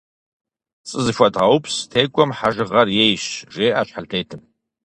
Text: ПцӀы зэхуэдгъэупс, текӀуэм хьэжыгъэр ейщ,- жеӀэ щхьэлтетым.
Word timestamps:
ПцӀы 0.81 0.99
зэхуэдгъэупс, 1.05 1.75
текӀуэм 1.91 2.31
хьэжыгъэр 2.37 2.87
ейщ,- 3.05 3.25
жеӀэ 3.53 3.81
щхьэлтетым. 3.87 4.41